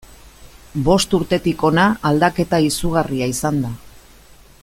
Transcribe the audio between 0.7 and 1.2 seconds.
Bost